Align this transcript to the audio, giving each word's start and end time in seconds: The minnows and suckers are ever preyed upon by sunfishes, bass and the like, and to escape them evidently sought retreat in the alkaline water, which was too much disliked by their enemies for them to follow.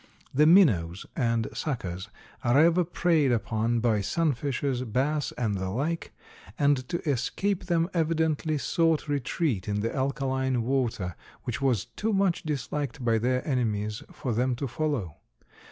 The 0.33 0.47
minnows 0.47 1.05
and 1.15 1.47
suckers 1.53 2.09
are 2.43 2.57
ever 2.57 2.83
preyed 2.83 3.31
upon 3.31 3.81
by 3.81 3.99
sunfishes, 4.01 4.81
bass 4.83 5.31
and 5.33 5.53
the 5.53 5.69
like, 5.69 6.11
and 6.57 6.89
to 6.89 7.07
escape 7.07 7.65
them 7.65 7.87
evidently 7.93 8.57
sought 8.57 9.07
retreat 9.07 9.67
in 9.67 9.81
the 9.81 9.95
alkaline 9.95 10.63
water, 10.63 11.13
which 11.43 11.61
was 11.61 11.85
too 11.85 12.13
much 12.13 12.41
disliked 12.41 13.05
by 13.05 13.19
their 13.19 13.47
enemies 13.47 14.01
for 14.11 14.33
them 14.33 14.55
to 14.55 14.67
follow. 14.67 15.17